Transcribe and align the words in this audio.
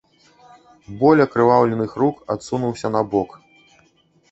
Боль 1.03 1.21
акрываўленых 1.25 1.91
рук 2.05 2.25
адсунуўся 2.37 2.87
набок. 2.97 3.39